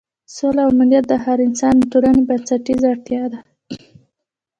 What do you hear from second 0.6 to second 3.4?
او امنیت د هر انسان او ټولنې بنسټیزه اړتیا ده.